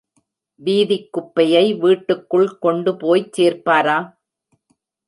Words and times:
வீதிக் 0.61 1.11
குப்பையை 1.11 1.63
வீட்டுக்குள் 1.77 2.49
கொண்டு 2.57 2.93
போய்ச் 2.97 3.31
சேர்ப்பாரா? 3.37 3.99